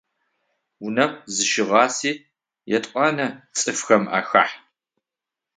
Унэм 0.85 1.11
зыщыгъасе 1.33 2.11
етӏуанэ 2.75 3.27
цӏыфмэ 3.57 4.07
ахахь. 4.19 4.55